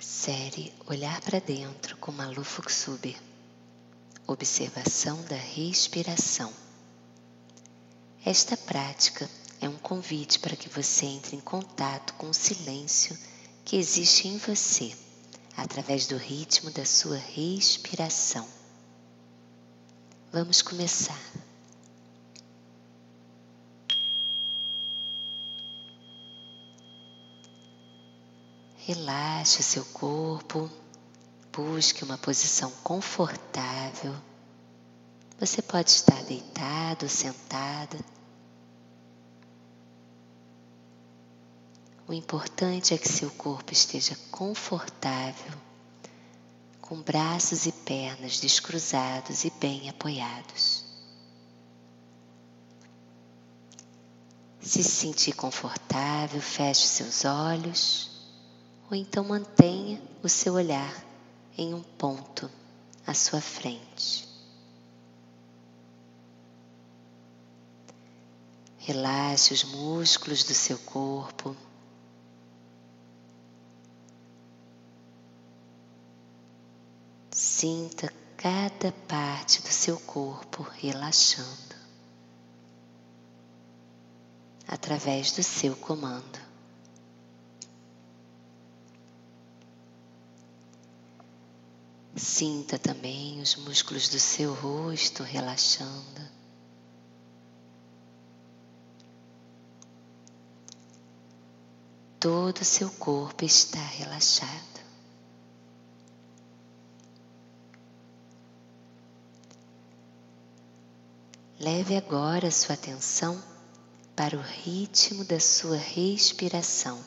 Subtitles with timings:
[0.00, 3.14] Série Olhar para Dentro com Malu Fuxuber.
[4.26, 6.50] Observação da respiração.
[8.24, 9.28] Esta prática
[9.60, 13.16] é um convite para que você entre em contato com o silêncio
[13.62, 14.96] que existe em você
[15.54, 18.48] através do ritmo da sua respiração.
[20.32, 21.20] Vamos começar.
[28.86, 30.70] Relaxe o seu corpo,
[31.52, 34.14] busque uma posição confortável.
[35.38, 37.98] Você pode estar deitado, sentada.
[42.08, 45.52] O importante é que seu corpo esteja confortável,
[46.80, 50.84] com braços e pernas descruzados e bem apoiados.
[54.58, 58.19] Se sentir confortável, feche seus olhos
[58.90, 61.04] ou então mantenha o seu olhar
[61.56, 62.50] em um ponto
[63.06, 64.28] à sua frente.
[68.78, 71.54] Relaxe os músculos do seu corpo.
[77.30, 81.76] Sinta cada parte do seu corpo relaxando
[84.66, 86.49] através do seu comando.
[92.20, 96.20] Sinta também os músculos do seu rosto relaxando.
[102.20, 104.50] Todo o seu corpo está relaxado.
[111.58, 113.42] Leve agora sua atenção
[114.14, 117.02] para o ritmo da sua respiração.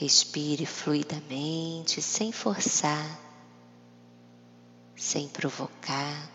[0.00, 3.20] Respire fluidamente, sem forçar,
[4.96, 6.30] sem provocar,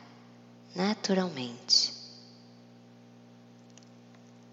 [0.76, 1.92] naturalmente.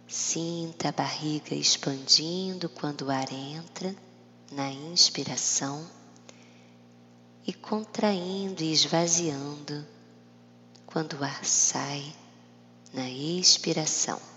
[0.09, 3.94] Sinta a barriga expandindo quando o ar entra
[4.50, 5.86] na inspiração
[7.47, 9.86] e contraindo e esvaziando
[10.86, 12.16] quando o ar sai
[12.94, 14.31] na expiração.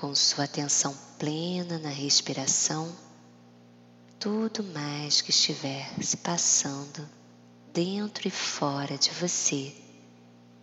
[0.00, 2.90] Com sua atenção plena na respiração,
[4.18, 7.06] tudo mais que estiver se passando
[7.70, 9.76] dentro e fora de você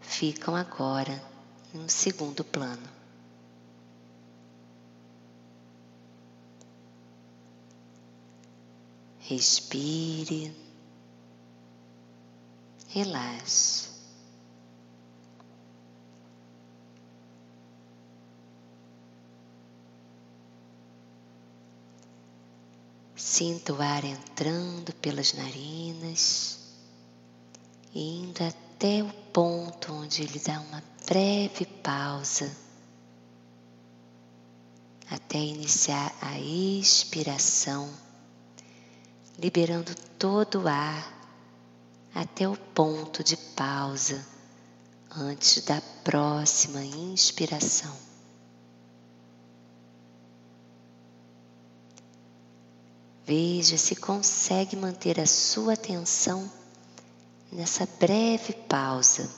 [0.01, 1.23] ficam agora
[1.71, 2.97] em um segundo plano.
[9.19, 10.55] Respire,
[12.87, 13.86] relaxe.
[23.17, 26.59] Sinta o ar entrando pelas narinas,
[27.91, 32.55] indo até o ponto onde ele dá uma breve pausa,
[35.09, 37.89] até iniciar a expiração,
[39.39, 41.11] liberando todo o ar
[42.13, 44.23] até o ponto de pausa
[45.09, 48.06] antes da próxima inspiração.
[53.27, 56.49] Veja se consegue manter a sua atenção
[57.51, 59.29] nessa breve pausa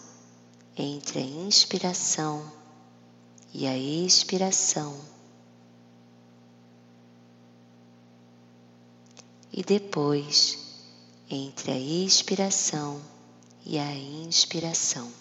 [0.78, 2.54] entre a inspiração
[3.52, 4.96] e a expiração.
[9.52, 10.60] E depois,
[11.28, 13.02] entre a expiração
[13.66, 15.12] e a inspiração.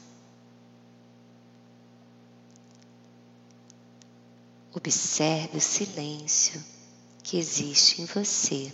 [4.74, 6.62] Observe o silêncio
[7.22, 8.72] que existe em você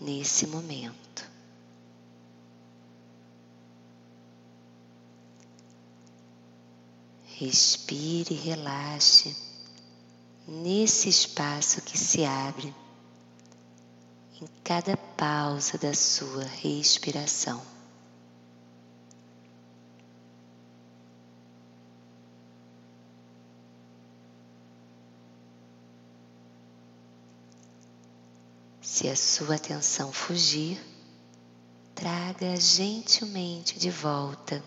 [0.00, 1.28] nesse momento.
[7.36, 9.36] Respire e relaxe
[10.46, 12.74] nesse espaço que se abre
[14.40, 17.77] em cada pausa da sua respiração.
[28.90, 30.80] Se a sua atenção fugir,
[31.94, 34.64] traga gentilmente de volta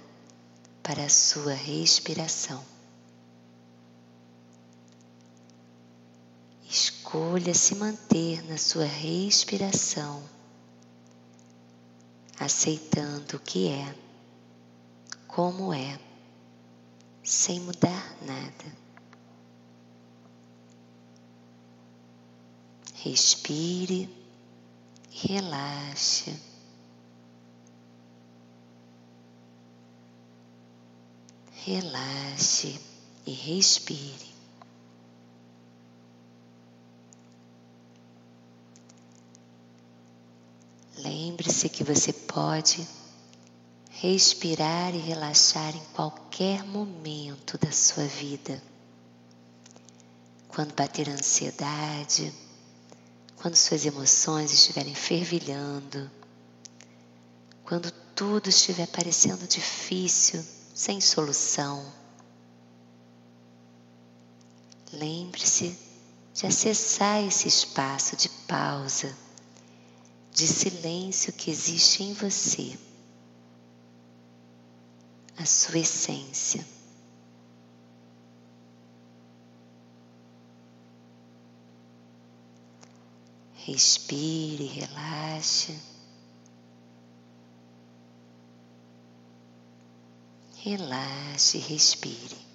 [0.84, 2.64] para a sua respiração.
[6.70, 10.24] Escolha se manter na sua respiração
[12.40, 13.96] aceitando o que é,
[15.28, 16.00] como é,
[17.24, 18.81] sem mudar nada.
[23.04, 24.08] Respire,
[25.10, 26.40] relaxe.
[31.66, 32.80] Relaxe
[33.26, 34.32] e respire.
[40.98, 42.88] Lembre-se que você pode
[43.90, 48.62] respirar e relaxar em qualquer momento da sua vida.
[50.48, 52.32] Quando bater ansiedade,
[53.42, 56.12] quando suas emoções estiverem fervilhando,
[57.64, 60.46] quando tudo estiver parecendo difícil,
[60.76, 61.84] sem solução.
[64.94, 65.76] Lembre-se
[66.36, 69.12] de acessar esse espaço de pausa,
[70.32, 72.78] de silêncio que existe em você,
[75.36, 76.64] a sua essência.
[83.68, 85.72] Respire, relaxe.
[90.64, 92.51] Relaxe, respire.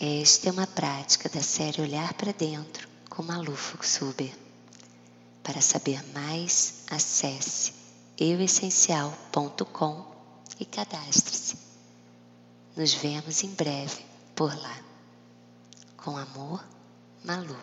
[0.00, 4.32] Esta é uma prática da série Olhar para Dentro com Malu Fuxuber.
[5.42, 7.72] Para saber mais, acesse
[8.16, 10.06] euessencial.com
[10.60, 11.58] e cadastre-se.
[12.76, 14.06] Nos vemos em breve
[14.36, 14.78] por lá.
[15.96, 16.64] Com amor,
[17.24, 17.58] Malu.